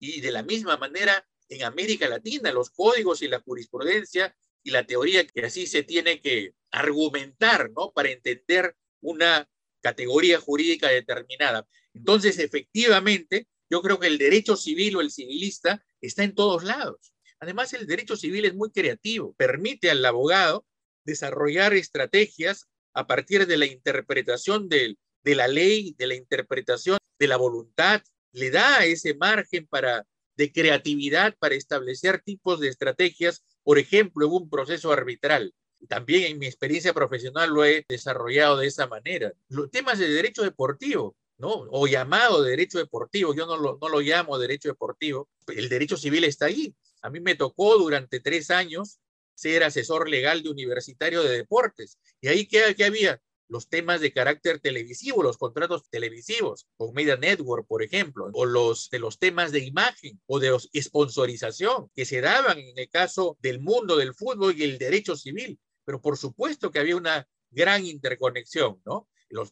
Y 0.00 0.22
de 0.22 0.32
la 0.32 0.42
misma 0.42 0.78
manera, 0.78 1.28
en 1.50 1.64
América 1.64 2.08
Latina, 2.08 2.50
los 2.50 2.70
códigos 2.70 3.20
y 3.20 3.28
la 3.28 3.40
jurisprudencia 3.40 4.34
y 4.62 4.70
la 4.70 4.86
teoría 4.86 5.26
que 5.26 5.44
así 5.44 5.66
se 5.66 5.82
tiene 5.82 6.22
que 6.22 6.54
argumentar, 6.70 7.70
¿no? 7.76 7.92
Para 7.92 8.10
entender 8.10 8.74
una 9.02 9.46
categoría 9.82 10.40
jurídica 10.40 10.88
determinada. 10.88 11.68
Entonces, 11.92 12.38
efectivamente, 12.38 13.48
yo 13.68 13.82
creo 13.82 14.00
que 14.00 14.06
el 14.06 14.16
derecho 14.16 14.56
civil 14.56 14.96
o 14.96 15.02
el 15.02 15.10
civilista 15.10 15.84
está 16.00 16.24
en 16.24 16.34
todos 16.34 16.64
lados. 16.64 17.13
Además, 17.40 17.72
el 17.72 17.86
derecho 17.86 18.16
civil 18.16 18.44
es 18.44 18.54
muy 18.54 18.70
creativo, 18.70 19.34
permite 19.34 19.90
al 19.90 20.04
abogado 20.04 20.64
desarrollar 21.04 21.74
estrategias 21.74 22.68
a 22.94 23.06
partir 23.06 23.46
de 23.46 23.56
la 23.56 23.66
interpretación 23.66 24.68
de, 24.68 24.96
la 25.24 25.48
ley, 25.48 25.94
de 25.98 26.06
la 26.06 26.14
interpretación 26.14 26.98
de 27.18 27.28
la 27.28 27.36
voluntad, 27.36 28.02
le 28.32 28.50
da 28.50 28.84
ese 28.84 29.14
margen 29.14 29.66
para, 29.66 30.06
de 30.36 30.52
creatividad 30.52 31.36
para 31.38 31.54
establecer 31.54 32.22
tipos 32.22 32.60
de 32.60 32.68
estrategias 32.68 33.44
por 33.64 33.78
ejemplo, 33.78 34.26
en 34.26 34.32
un 34.32 34.48
proceso 34.48 34.92
arbitral. 34.92 35.52
También 35.88 36.24
en 36.24 36.38
mi 36.38 36.46
experiencia 36.46 36.94
profesional 36.94 37.50
lo 37.50 37.64
he 37.64 37.84
desarrollado 37.88 38.58
de 38.58 38.68
esa 38.68 38.86
manera. 38.86 39.32
Los 39.48 39.70
temas 39.70 39.98
de 39.98 40.08
derecho 40.08 40.42
deportivo, 40.42 41.16
¿no? 41.38 41.66
O 41.70 41.86
llamado 41.86 42.42
derecho 42.42 42.78
deportivo, 42.78 43.34
yo 43.34 43.46
no 43.46 43.56
lo, 43.56 43.78
no 43.80 43.88
lo 43.88 44.00
llamo 44.00 44.38
derecho 44.38 44.68
deportivo, 44.68 45.28
el 45.48 45.68
derecho 45.68 45.96
civil 45.96 46.24
está 46.24 46.46
ahí. 46.46 46.74
A 47.04 47.10
mí 47.10 47.20
me 47.20 47.34
tocó 47.34 47.76
durante 47.76 48.18
tres 48.18 48.50
años 48.50 48.98
ser 49.34 49.62
asesor 49.62 50.08
legal 50.08 50.42
de 50.42 50.48
universitario 50.48 51.22
de 51.22 51.36
deportes. 51.36 51.98
¿Y 52.22 52.28
ahí 52.28 52.46
qué, 52.46 52.74
había? 52.82 53.20
los 53.46 53.68
temas 53.68 54.00
de 54.00 54.10
carácter 54.10 54.58
televisivo, 54.58 55.22
los 55.22 55.36
contratos 55.36 55.90
televisivos, 55.90 56.66
con 56.78 56.94
Media 56.94 57.18
Network, 57.18 57.66
por 57.68 57.82
ejemplo, 57.82 58.30
o 58.32 58.46
los 58.46 58.88
de 58.88 58.98
los 58.98 59.18
temas 59.18 59.52
de 59.52 59.60
imagen 59.60 60.18
o 60.26 60.40
de 60.40 60.48
los 60.48 60.70
sponsorización 60.74 61.90
que 61.94 62.06
se 62.06 62.22
daban 62.22 62.58
en 62.58 62.78
el 62.78 62.88
caso 62.88 63.36
del 63.40 63.60
mundo 63.60 63.96
del 63.96 64.14
fútbol 64.14 64.54
y 64.56 64.62
el 64.62 64.78
derecho 64.78 65.14
civil. 65.14 65.60
Pero 65.84 66.00
por 66.00 66.16
supuesto 66.16 66.70
que 66.70 66.78
había 66.78 66.96
una 66.96 67.28
gran 67.50 67.84
interconexión, 67.84 68.80
¿no? 68.86 69.10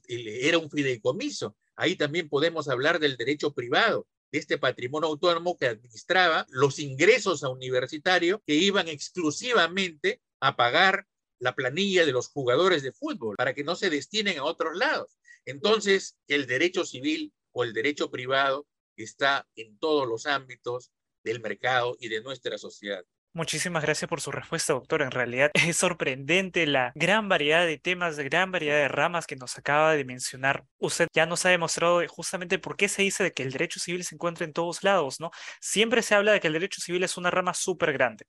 Era 0.08 0.56
un 0.56 0.70
fideicomiso. 0.70 1.54
Ahí 1.76 1.94
también 1.94 2.30
podemos 2.30 2.68
hablar 2.68 2.98
del 2.98 3.18
derecho 3.18 3.52
privado, 3.52 4.08
de 4.32 4.38
este 4.38 4.58
patrimonio 4.58 5.08
autónomo 5.08 5.56
que 5.58 5.66
administraba 5.66 6.46
los 6.48 6.78
ingresos 6.78 7.44
a 7.44 7.50
universitario 7.50 8.42
que 8.46 8.54
iban 8.54 8.88
exclusivamente 8.88 10.22
a 10.40 10.56
pagar 10.56 11.06
la 11.38 11.54
planilla 11.54 12.06
de 12.06 12.12
los 12.12 12.28
jugadores 12.28 12.82
de 12.82 12.92
fútbol 12.92 13.36
para 13.36 13.54
que 13.54 13.64
no 13.64 13.76
se 13.76 13.90
destinen 13.90 14.38
a 14.38 14.44
otros 14.44 14.76
lados. 14.76 15.18
Entonces, 15.44 16.16
el 16.28 16.46
derecho 16.46 16.84
civil 16.84 17.32
o 17.52 17.64
el 17.64 17.72
derecho 17.72 18.10
privado 18.10 18.66
está 18.96 19.48
en 19.56 19.78
todos 19.78 20.08
los 20.08 20.26
ámbitos 20.26 20.92
del 21.24 21.40
mercado 21.40 21.96
y 22.00 22.08
de 22.08 22.22
nuestra 22.22 22.58
sociedad. 22.58 23.04
Muchísimas 23.34 23.82
gracias 23.82 24.10
por 24.10 24.20
su 24.20 24.30
respuesta, 24.30 24.74
doctor. 24.74 25.00
En 25.00 25.10
realidad 25.10 25.50
es 25.54 25.78
sorprendente 25.78 26.66
la 26.66 26.92
gran 26.94 27.30
variedad 27.30 27.64
de 27.64 27.78
temas, 27.78 28.18
de 28.18 28.24
gran 28.24 28.52
variedad 28.52 28.76
de 28.76 28.88
ramas 28.88 29.26
que 29.26 29.36
nos 29.36 29.56
acaba 29.56 29.94
de 29.94 30.04
mencionar. 30.04 30.64
Usted 30.78 31.08
ya 31.14 31.24
nos 31.24 31.46
ha 31.46 31.48
demostrado 31.48 32.06
justamente 32.08 32.58
por 32.58 32.76
qué 32.76 32.88
se 32.88 33.00
dice 33.00 33.24
de 33.24 33.32
que 33.32 33.42
el 33.42 33.52
derecho 33.52 33.80
civil 33.80 34.04
se 34.04 34.16
encuentra 34.16 34.44
en 34.44 34.52
todos 34.52 34.84
lados, 34.84 35.18
¿no? 35.18 35.30
Siempre 35.62 36.02
se 36.02 36.14
habla 36.14 36.32
de 36.32 36.40
que 36.40 36.48
el 36.48 36.52
derecho 36.52 36.82
civil 36.82 37.04
es 37.04 37.16
una 37.16 37.30
rama 37.30 37.54
súper 37.54 37.94
grande. 37.94 38.26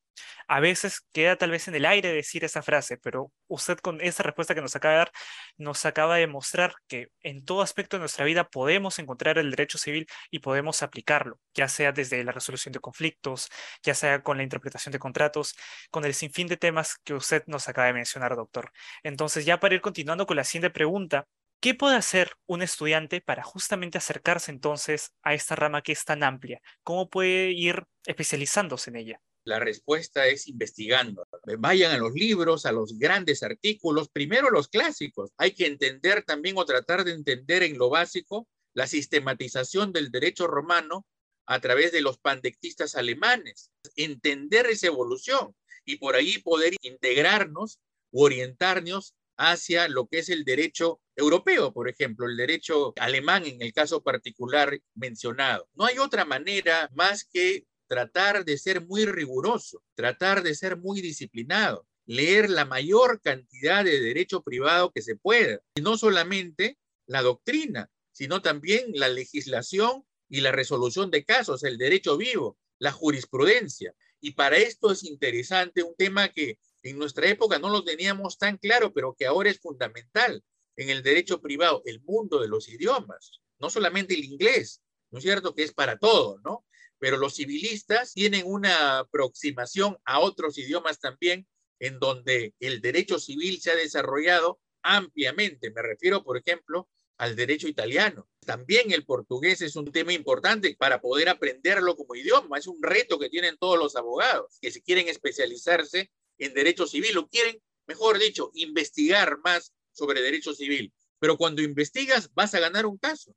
A 0.48 0.62
veces 0.62 1.02
queda 1.12 1.36
tal 1.36 1.52
vez 1.52 1.68
en 1.68 1.76
el 1.76 1.86
aire 1.86 2.14
decir 2.14 2.46
esa 2.46 2.62
frase, 2.62 2.98
pero 2.98 3.32
usted 3.48 3.80
con 3.80 4.00
esa 4.00 4.24
respuesta 4.24 4.56
que 4.56 4.62
nos 4.62 4.76
acaba 4.76 4.94
de 4.94 4.98
dar 5.00 5.12
nos 5.58 5.86
acaba 5.86 6.16
de 6.16 6.28
mostrar 6.28 6.76
que 6.88 7.10
en 7.22 7.44
todo 7.46 7.62
aspecto 7.62 7.98
de 7.98 8.02
nuestra 8.02 8.26
vida 8.26 8.46
podemos 8.50 9.00
encontrar 9.00 9.38
el 9.38 9.50
derecho 9.52 9.78
civil 9.78 10.08
y 10.32 10.40
podemos 10.40 10.82
aplicarlo, 10.82 11.40
ya 11.54 11.68
sea 11.68 11.92
desde 11.92 12.24
la 12.24 12.32
resolución 12.32 12.72
de 12.72 12.80
conflictos, 12.80 13.50
ya 13.84 13.94
sea 13.94 14.24
con 14.24 14.38
la 14.38 14.44
interpretación 14.44 14.93
de 14.94 15.00
contratos, 15.00 15.56
con 15.92 16.06
el 16.06 16.14
sinfín 16.14 16.48
de 16.48 16.58
temas 16.58 16.98
que 17.04 17.14
usted 17.14 17.44
nos 17.48 17.68
acaba 17.68 17.88
de 17.88 17.94
mencionar, 17.94 18.36
doctor. 18.36 18.72
Entonces, 19.04 19.46
ya 19.46 19.60
para 19.60 19.76
ir 19.76 19.82
continuando 19.82 20.26
con 20.26 20.38
la 20.38 20.46
siguiente 20.46 20.70
pregunta, 20.70 21.28
¿qué 21.60 21.74
puede 21.76 21.98
hacer 21.98 22.32
un 22.46 22.62
estudiante 22.62 23.20
para 23.20 23.44
justamente 23.44 23.98
acercarse 23.98 24.52
entonces 24.52 25.12
a 25.22 25.34
esta 25.34 25.56
rama 25.56 25.82
que 25.82 25.92
es 25.92 26.06
tan 26.06 26.24
amplia? 26.24 26.62
¿Cómo 26.84 27.10
puede 27.10 27.52
ir 27.52 27.84
especializándose 28.06 28.90
en 28.90 28.96
ella? 28.96 29.22
La 29.46 29.60
respuesta 29.60 30.28
es 30.28 30.48
investigando. 30.48 31.28
Vayan 31.60 31.92
a 31.92 31.98
los 31.98 32.14
libros, 32.14 32.66
a 32.66 32.72
los 32.72 32.98
grandes 32.98 33.44
artículos, 33.44 34.08
primero 34.08 34.50
los 34.50 34.70
clásicos. 34.70 35.32
Hay 35.38 35.52
que 35.52 35.68
entender 35.68 36.24
también 36.24 36.58
o 36.58 36.66
tratar 36.66 37.04
de 37.04 37.12
entender 37.12 37.64
en 37.64 37.78
lo 37.78 37.90
básico 37.90 38.48
la 38.74 38.88
sistematización 38.88 39.92
del 39.92 40.12
derecho 40.12 40.48
romano 40.48 41.06
a 41.46 41.60
través 41.60 41.92
de 41.92 42.02
los 42.02 42.18
pandectistas 42.18 42.96
alemanes, 42.96 43.72
entender 43.96 44.68
esa 44.68 44.88
evolución 44.88 45.56
y 45.86 45.98
por 45.98 46.16
ahí 46.16 46.38
poder 46.40 46.76
integrarnos 46.82 47.80
u 48.12 48.24
orientarnos 48.24 49.16
hacia 49.38 49.88
lo 49.88 50.08
que 50.08 50.20
es 50.20 50.30
el 50.30 50.46
derecho 50.46 51.02
europeo, 51.16 51.74
por 51.74 51.90
ejemplo, 51.90 52.28
el 52.28 52.38
derecho 52.38 52.94
alemán 52.98 53.46
en 53.46 53.62
el 53.62 53.74
caso 53.74 54.04
particular 54.04 54.80
mencionado. 54.96 55.68
No 55.74 55.86
hay 55.86 55.98
otra 55.98 56.26
manera 56.26 56.90
más 56.94 57.26
que 57.26 57.66
tratar 57.88 58.46
de 58.46 58.58
ser 58.58 58.82
muy 58.82 59.06
riguroso, 59.06 59.84
tratar 59.96 60.44
de 60.44 60.56
ser 60.56 60.78
muy 60.78 61.02
disciplinado, 61.02 61.86
leer 62.06 62.50
la 62.50 62.66
mayor 62.66 63.22
cantidad 63.22 63.84
de 63.84 64.00
derecho 64.00 64.42
privado 64.42 64.92
que 64.92 65.02
se 65.02 65.16
pueda, 65.16 65.60
y 65.76 65.82
no 65.82 65.98
solamente 65.98 66.78
la 67.08 67.22
doctrina, 67.22 67.90
sino 68.12 68.42
también 68.42 68.92
la 68.94 69.10
legislación 69.10 70.06
y 70.30 70.42
la 70.42 70.52
resolución 70.52 71.12
de 71.12 71.24
casos, 71.24 71.64
el 71.64 71.78
derecho 71.78 72.18
vivo, 72.18 72.58
la 72.80 72.92
jurisprudencia. 72.92 73.94
Y 74.20 74.32
para 74.32 74.58
esto 74.58 74.92
es 74.92 75.04
interesante 75.04 75.84
un 75.84 75.96
tema 75.96 76.30
que 76.30 76.58
en 76.82 76.98
nuestra 76.98 77.28
época 77.28 77.60
no 77.60 77.70
lo 77.70 77.84
teníamos 77.84 78.38
tan 78.38 78.58
claro, 78.58 78.94
pero 78.94 79.16
que 79.18 79.26
ahora 79.26 79.50
es 79.50 79.60
fundamental 79.60 80.44
en 80.76 80.90
el 80.90 81.04
derecho 81.04 81.42
privado, 81.42 81.82
el 81.86 82.02
mundo 82.02 82.40
de 82.40 82.48
los 82.48 82.68
idiomas, 82.68 83.40
no 83.60 83.70
solamente 83.70 84.14
el 84.14 84.24
inglés, 84.24 84.82
¿no 85.12 85.20
es 85.20 85.24
cierto? 85.24 85.54
Que 85.54 85.64
es 85.64 85.74
para 85.74 85.98
todo, 85.98 86.40
¿no? 86.44 86.66
Pero 87.00 87.18
los 87.18 87.36
civilistas 87.36 88.14
tienen 88.14 88.44
una 88.46 89.00
aproximación 89.00 89.98
a 90.06 90.20
otros 90.20 90.58
idiomas 90.58 91.00
también, 91.00 91.48
en 91.80 92.00
donde 92.00 92.54
el 92.60 92.82
derecho 92.82 93.20
civil 93.20 93.62
se 93.62 93.72
ha 93.72 93.76
desarrollado 93.76 94.60
ampliamente. 94.82 95.72
Me 95.72 95.82
refiero, 95.82 96.24
por 96.24 96.38
ejemplo, 96.38 96.90
al 97.18 97.36
derecho 97.36 97.68
italiano. 97.68 98.28
También 98.46 98.92
el 98.92 99.06
portugués 99.06 99.62
es 99.62 99.76
un 99.76 99.92
tema 99.92 100.14
importante 100.14 100.76
para 100.78 101.02
poder 101.02 101.30
aprenderlo 101.30 101.96
como 101.96 102.16
idioma. 102.16 102.58
Es 102.58 102.68
un 102.68 102.82
reto 102.82 103.20
que 103.20 103.30
tienen 103.30 103.58
todos 103.58 103.78
los 103.78 103.96
abogados 103.96 104.58
que 104.62 104.72
si 104.72 104.82
quieren 104.82 105.08
especializarse 105.08 106.12
en 106.38 106.54
derecho 106.54 106.88
civil 106.88 107.18
o 107.18 107.28
quieren, 107.28 107.62
mejor 107.88 108.20
dicho, 108.20 108.52
investigar 108.54 109.40
más 109.44 109.74
sobre 109.92 110.22
derecho 110.22 110.54
civil. 110.54 110.94
Pero 111.20 111.38
cuando 111.38 111.62
investigas 111.62 112.34
vas 112.34 112.54
a 112.54 112.60
ganar 112.60 112.86
un 112.86 112.98
caso. 112.98 113.36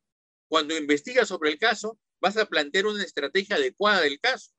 Cuando 0.49 0.77
investigas 0.77 1.29
sobre 1.29 1.51
el 1.51 1.59
caso 1.59 1.99
vas 2.21 2.37
a 2.37 2.47
plantear 2.47 2.87
una 2.87 3.05
estrategia 3.05 3.57
adecuada 3.57 4.01
del 4.01 4.19
caso. 4.21 4.53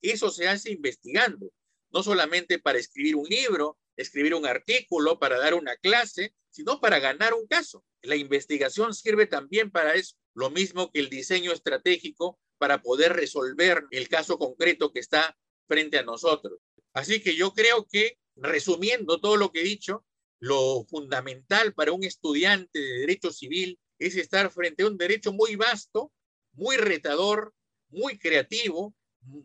Eso 0.00 0.30
se 0.30 0.48
hace 0.48 0.72
investigando, 0.72 1.52
no 1.90 2.02
solamente 2.02 2.58
para 2.58 2.78
escribir 2.78 3.14
un 3.14 3.26
libro, 3.28 3.78
escribir 3.96 4.34
un 4.34 4.46
artículo, 4.46 5.18
para 5.18 5.38
dar 5.38 5.54
una 5.54 5.76
clase, 5.76 6.34
sino 6.52 6.80
para 6.80 7.00
ganar 7.00 7.34
un 7.34 7.46
caso. 7.46 7.84
La 8.02 8.14
investigación 8.14 8.94
sirve 8.94 9.26
también 9.26 9.70
para 9.70 9.94
eso, 9.94 10.16
lo 10.34 10.50
mismo 10.50 10.92
que 10.92 11.00
el 11.00 11.08
diseño 11.08 11.52
estratégico 11.52 12.38
para 12.58 12.82
poder 12.82 13.14
resolver 13.14 13.84
el 13.90 14.08
caso 14.08 14.38
concreto 14.38 14.92
que 14.92 15.00
está 15.00 15.36
frente 15.66 15.98
a 15.98 16.04
nosotros. 16.04 16.60
Así 16.92 17.20
que 17.20 17.34
yo 17.34 17.52
creo 17.54 17.86
que, 17.90 18.18
resumiendo 18.36 19.18
todo 19.18 19.36
lo 19.36 19.50
que 19.50 19.60
he 19.60 19.64
dicho, 19.64 20.04
lo 20.38 20.84
fundamental 20.84 21.72
para 21.74 21.92
un 21.92 22.04
estudiante 22.04 22.78
de 22.78 22.98
derecho 23.00 23.32
civil 23.32 23.78
es 23.98 24.16
estar 24.16 24.50
frente 24.50 24.82
a 24.82 24.88
un 24.88 24.98
derecho 24.98 25.32
muy 25.32 25.56
vasto, 25.56 26.12
muy 26.52 26.76
retador, 26.76 27.54
muy 27.88 28.18
creativo, 28.18 28.94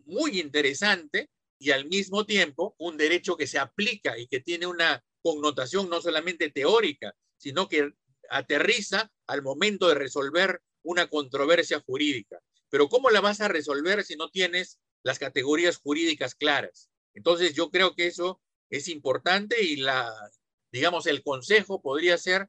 muy 0.04 0.40
interesante 0.40 1.30
y 1.58 1.70
al 1.70 1.86
mismo 1.86 2.26
tiempo 2.26 2.74
un 2.78 2.96
derecho 2.96 3.36
que 3.36 3.46
se 3.46 3.58
aplica 3.58 4.18
y 4.18 4.26
que 4.26 4.40
tiene 4.40 4.66
una 4.66 5.04
connotación 5.22 5.88
no 5.88 6.00
solamente 6.00 6.50
teórica, 6.50 7.14
sino 7.36 7.68
que 7.68 7.92
aterriza 8.30 9.10
al 9.26 9.42
momento 9.42 9.88
de 9.88 9.94
resolver 9.94 10.60
una 10.82 11.08
controversia 11.08 11.80
jurídica. 11.80 12.40
Pero 12.70 12.88
¿cómo 12.88 13.10
la 13.10 13.20
vas 13.20 13.40
a 13.40 13.48
resolver 13.48 14.04
si 14.04 14.16
no 14.16 14.30
tienes 14.30 14.78
las 15.02 15.18
categorías 15.18 15.78
jurídicas 15.78 16.34
claras? 16.34 16.90
Entonces 17.14 17.54
yo 17.54 17.70
creo 17.70 17.94
que 17.94 18.06
eso 18.06 18.40
es 18.70 18.88
importante 18.88 19.62
y 19.62 19.76
la, 19.76 20.12
digamos, 20.70 21.06
el 21.06 21.22
consejo 21.22 21.80
podría 21.80 22.18
ser 22.18 22.48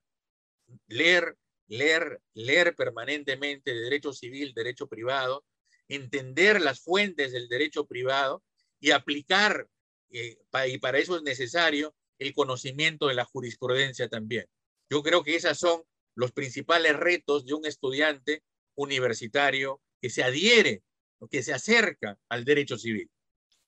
leer, 0.87 1.37
leer, 1.67 2.21
leer 2.33 2.75
permanentemente 2.75 3.73
derecho 3.73 4.13
civil, 4.13 4.53
derecho 4.53 4.87
privado, 4.87 5.45
entender 5.87 6.61
las 6.61 6.81
fuentes 6.81 7.31
del 7.31 7.47
derecho 7.47 7.85
privado 7.85 8.43
y 8.79 8.91
aplicar, 8.91 9.67
eh, 10.11 10.37
y 10.67 10.77
para 10.77 10.99
eso 10.99 11.15
es 11.15 11.23
necesario 11.23 11.95
el 12.19 12.33
conocimiento 12.33 13.07
de 13.07 13.15
la 13.15 13.25
jurisprudencia 13.25 14.07
también. 14.09 14.45
Yo 14.89 15.01
creo 15.01 15.23
que 15.23 15.35
esos 15.35 15.57
son 15.57 15.81
los 16.15 16.31
principales 16.31 16.95
retos 16.95 17.45
de 17.45 17.53
un 17.53 17.65
estudiante 17.65 18.43
universitario 18.75 19.81
que 20.01 20.09
se 20.09 20.23
adhiere 20.23 20.83
o 21.19 21.27
que 21.27 21.43
se 21.43 21.53
acerca 21.53 22.17
al 22.29 22.45
derecho 22.45 22.77
civil. 22.77 23.09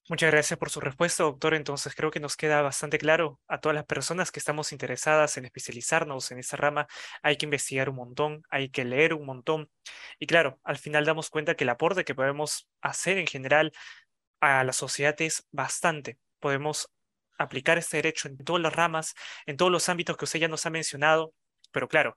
Muchas 0.10 0.32
gracias 0.32 0.58
por 0.58 0.70
su 0.70 0.80
respuesta, 0.80 1.24
doctor. 1.24 1.54
Entonces 1.54 1.94
creo 1.96 2.12
que 2.12 2.20
nos 2.20 2.36
queda 2.36 2.62
bastante 2.62 2.98
claro 2.98 3.40
a 3.48 3.62
todas 3.62 3.76
las 3.76 3.86
personas 3.86 4.32
que 4.32 4.40
estamos 4.40 4.72
interesadas 4.72 5.38
en 5.38 5.46
especializarnos 5.46 6.32
en 6.32 6.40
esa 6.40 6.58
rama. 6.58 6.88
Hay 7.22 7.38
que 7.38 7.46
investigar 7.46 7.90
un 7.90 7.98
montón, 7.98 8.44
hay 8.50 8.70
que 8.70 8.84
leer 8.84 9.14
un 9.14 9.26
montón. 9.26 9.70
Y 10.20 10.26
claro, 10.26 10.60
al 10.64 10.78
final 10.78 11.06
damos 11.06 11.30
cuenta 11.30 11.56
que 11.56 11.64
el 11.64 11.70
aporte 11.70 12.04
que 12.04 12.16
podemos 12.16 12.68
hacer 12.82 13.20
en 13.20 13.28
general 13.28 13.72
a 14.42 14.64
la 14.64 14.74
sociedad 14.74 15.16
es 15.22 15.48
bastante. 15.52 16.18
Podemos 16.40 16.90
aplicar 17.44 17.78
este 17.78 17.98
derecho 17.98 18.28
en 18.28 18.38
todas 18.38 18.62
las 18.62 18.74
ramas, 18.76 19.14
en 19.46 19.58
todos 19.58 19.72
los 19.72 19.90
ámbitos 19.90 20.18
que 20.18 20.26
usted 20.26 20.40
ya 20.40 20.48
nos 20.48 20.66
ha 20.66 20.70
mencionado, 20.70 21.34
pero 21.72 21.88
claro, 21.88 22.16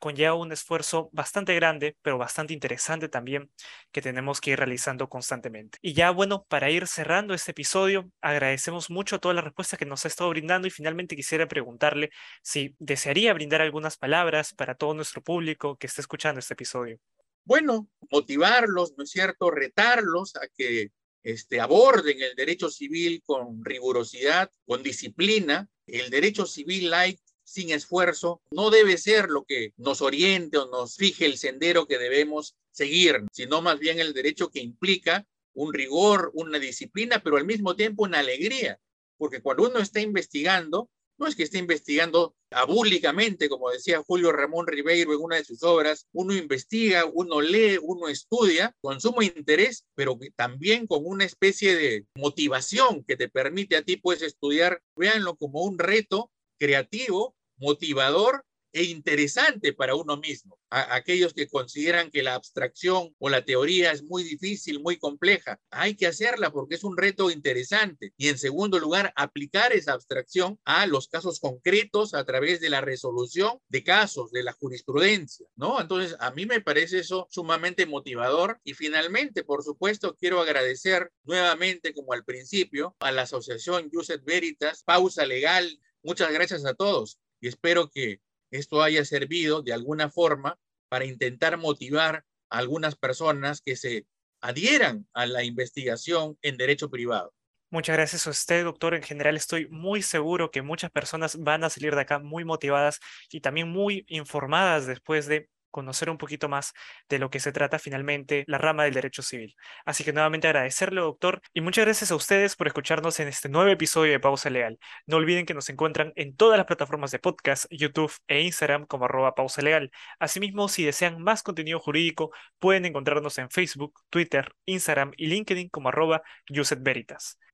conlleva 0.00 0.34
un 0.34 0.52
esfuerzo 0.52 1.08
bastante 1.12 1.54
grande, 1.54 1.96
pero 2.02 2.18
bastante 2.18 2.52
interesante 2.52 3.08
también, 3.08 3.50
que 3.92 4.02
tenemos 4.02 4.40
que 4.40 4.50
ir 4.50 4.58
realizando 4.58 5.08
constantemente. 5.08 5.78
Y 5.80 5.94
ya 5.94 6.10
bueno, 6.10 6.44
para 6.48 6.70
ir 6.70 6.86
cerrando 6.86 7.34
este 7.34 7.52
episodio, 7.52 8.10
agradecemos 8.20 8.90
mucho 8.90 9.18
todas 9.20 9.34
las 9.34 9.44
respuestas 9.44 9.78
que 9.78 9.86
nos 9.86 10.04
ha 10.04 10.08
estado 10.08 10.30
brindando 10.30 10.68
y 10.68 10.70
finalmente 10.70 11.16
quisiera 11.16 11.46
preguntarle 11.46 12.10
si 12.42 12.74
desearía 12.78 13.34
brindar 13.34 13.62
algunas 13.62 13.96
palabras 13.96 14.52
para 14.54 14.74
todo 14.74 14.94
nuestro 14.94 15.22
público 15.22 15.76
que 15.76 15.86
esté 15.86 16.00
escuchando 16.00 16.40
este 16.40 16.54
episodio. 16.54 16.98
Bueno, 17.44 17.88
motivarlos, 18.10 18.94
¿no 18.96 19.04
es 19.04 19.10
cierto? 19.10 19.50
Retarlos 19.50 20.34
a 20.36 20.48
que 20.56 20.90
este, 21.26 21.58
aborden 21.60 22.22
el 22.22 22.36
derecho 22.36 22.70
civil 22.70 23.20
con 23.26 23.64
rigurosidad, 23.64 24.48
con 24.64 24.84
disciplina. 24.84 25.68
El 25.88 26.08
derecho 26.08 26.46
civil 26.46 26.88
light 26.88 27.18
sin 27.42 27.70
esfuerzo 27.70 28.40
no 28.52 28.70
debe 28.70 28.96
ser 28.96 29.28
lo 29.28 29.44
que 29.44 29.72
nos 29.76 30.02
oriente 30.02 30.56
o 30.58 30.70
nos 30.70 30.94
fije 30.94 31.26
el 31.26 31.36
sendero 31.36 31.88
que 31.88 31.98
debemos 31.98 32.54
seguir, 32.70 33.24
sino 33.32 33.60
más 33.60 33.80
bien 33.80 33.98
el 33.98 34.14
derecho 34.14 34.50
que 34.50 34.60
implica 34.60 35.26
un 35.52 35.74
rigor, 35.74 36.30
una 36.32 36.60
disciplina, 36.60 37.20
pero 37.20 37.38
al 37.38 37.44
mismo 37.44 37.74
tiempo 37.74 38.04
una 38.04 38.20
alegría, 38.20 38.78
porque 39.16 39.42
cuando 39.42 39.68
uno 39.68 39.80
está 39.80 39.98
investigando, 39.98 40.88
no 41.18 41.26
es 41.26 41.34
que 41.34 41.42
esté 41.42 41.58
investigando 41.58 42.34
abúlicamente, 42.50 43.48
como 43.48 43.70
decía 43.70 44.02
Julio 44.06 44.32
Ramón 44.32 44.66
Ribeiro 44.66 45.12
en 45.12 45.20
una 45.20 45.36
de 45.36 45.44
sus 45.44 45.62
obras, 45.62 46.06
uno 46.12 46.34
investiga, 46.34 47.04
uno 47.04 47.40
lee, 47.40 47.78
uno 47.80 48.08
estudia 48.08 48.74
con 48.80 49.00
sumo 49.00 49.22
interés, 49.22 49.86
pero 49.94 50.18
también 50.36 50.86
con 50.86 51.00
una 51.04 51.24
especie 51.24 51.74
de 51.74 52.06
motivación 52.14 53.04
que 53.04 53.16
te 53.16 53.28
permite 53.28 53.76
a 53.76 53.82
ti 53.82 53.96
pues 53.96 54.22
estudiar, 54.22 54.82
véanlo 54.94 55.36
como 55.36 55.62
un 55.62 55.78
reto 55.78 56.30
creativo, 56.58 57.34
motivador 57.56 58.44
e 58.76 58.84
interesante 58.84 59.72
para 59.72 59.94
uno 59.94 60.18
mismo. 60.18 60.58
A 60.68 60.96
aquellos 60.96 61.32
que 61.32 61.48
consideran 61.48 62.10
que 62.10 62.22
la 62.22 62.34
abstracción 62.34 63.14
o 63.18 63.30
la 63.30 63.42
teoría 63.42 63.90
es 63.90 64.02
muy 64.02 64.22
difícil, 64.22 64.80
muy 64.80 64.98
compleja, 64.98 65.58
hay 65.70 65.94
que 65.94 66.06
hacerla 66.06 66.52
porque 66.52 66.74
es 66.74 66.84
un 66.84 66.94
reto 66.94 67.30
interesante. 67.30 68.12
Y 68.18 68.28
en 68.28 68.36
segundo 68.36 68.78
lugar, 68.78 69.14
aplicar 69.16 69.72
esa 69.72 69.94
abstracción 69.94 70.60
a 70.66 70.86
los 70.86 71.08
casos 71.08 71.40
concretos 71.40 72.12
a 72.12 72.24
través 72.26 72.60
de 72.60 72.68
la 72.68 72.82
resolución 72.82 73.58
de 73.68 73.82
casos, 73.82 74.30
de 74.30 74.42
la 74.42 74.52
jurisprudencia, 74.52 75.46
¿no? 75.56 75.80
Entonces, 75.80 76.14
a 76.20 76.30
mí 76.32 76.44
me 76.44 76.60
parece 76.60 76.98
eso 76.98 77.28
sumamente 77.30 77.86
motivador. 77.86 78.60
Y 78.62 78.74
finalmente, 78.74 79.42
por 79.42 79.64
supuesto, 79.64 80.16
quiero 80.16 80.38
agradecer 80.42 81.10
nuevamente, 81.24 81.94
como 81.94 82.12
al 82.12 82.26
principio, 82.26 82.94
a 83.00 83.10
la 83.10 83.22
Asociación 83.22 83.88
Juset 83.90 84.22
Veritas, 84.22 84.82
Pausa 84.84 85.24
Legal. 85.24 85.80
Muchas 86.02 86.30
gracias 86.30 86.66
a 86.66 86.74
todos 86.74 87.18
y 87.40 87.48
espero 87.48 87.90
que 87.90 88.20
esto 88.50 88.82
haya 88.82 89.04
servido 89.04 89.62
de 89.62 89.72
alguna 89.72 90.10
forma 90.10 90.58
para 90.88 91.04
intentar 91.04 91.56
motivar 91.58 92.24
a 92.50 92.58
algunas 92.58 92.96
personas 92.96 93.60
que 93.60 93.76
se 93.76 94.06
adhieran 94.40 95.06
a 95.14 95.26
la 95.26 95.44
investigación 95.44 96.38
en 96.42 96.56
derecho 96.56 96.90
privado. 96.90 97.32
Muchas 97.70 97.96
gracias 97.96 98.26
a 98.26 98.30
usted, 98.30 98.64
doctor. 98.64 98.94
En 98.94 99.02
general 99.02 99.36
estoy 99.36 99.66
muy 99.68 100.00
seguro 100.00 100.52
que 100.52 100.62
muchas 100.62 100.90
personas 100.90 101.36
van 101.36 101.64
a 101.64 101.70
salir 101.70 101.94
de 101.94 102.00
acá 102.00 102.20
muy 102.20 102.44
motivadas 102.44 103.00
y 103.30 103.40
también 103.40 103.68
muy 103.68 104.04
informadas 104.08 104.86
después 104.86 105.26
de 105.26 105.48
conocer 105.76 106.10
un 106.10 106.18
poquito 106.18 106.48
más 106.48 106.72
de 107.08 107.18
lo 107.18 107.30
que 107.30 107.38
se 107.38 107.52
trata 107.52 107.78
finalmente 107.78 108.44
la 108.48 108.58
rama 108.58 108.84
del 108.84 108.94
derecho 108.94 109.22
civil. 109.22 109.54
Así 109.84 110.04
que 110.04 110.12
nuevamente 110.12 110.48
agradecerle, 110.48 111.02
doctor, 111.02 111.42
y 111.52 111.60
muchas 111.60 111.84
gracias 111.84 112.10
a 112.10 112.16
ustedes 112.16 112.56
por 112.56 112.66
escucharnos 112.66 113.20
en 113.20 113.28
este 113.28 113.48
nuevo 113.50 113.70
episodio 113.70 114.12
de 114.12 114.20
Pausa 114.20 114.50
Legal. 114.50 114.78
No 115.06 115.18
olviden 115.18 115.44
que 115.46 115.54
nos 115.54 115.68
encuentran 115.68 116.12
en 116.16 116.34
todas 116.34 116.56
las 116.56 116.66
plataformas 116.66 117.10
de 117.10 117.18
podcast, 117.18 117.66
YouTube 117.70 118.12
e 118.26 118.40
Instagram 118.40 118.86
como 118.86 119.04
arroba 119.04 119.34
pausa 119.34 119.62
legal. 119.62 119.90
Asimismo, 120.18 120.68
si 120.68 120.84
desean 120.84 121.22
más 121.22 121.42
contenido 121.42 121.78
jurídico, 121.78 122.30
pueden 122.58 122.86
encontrarnos 122.86 123.38
en 123.38 123.50
Facebook, 123.50 124.00
Twitter, 124.10 124.54
Instagram 124.64 125.12
y 125.16 125.26
LinkedIn 125.26 125.68
como 125.68 125.88
arroba. 125.90 126.22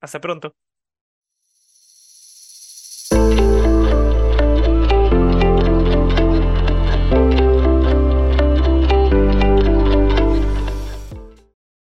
Hasta 0.00 0.20
pronto. 0.20 0.54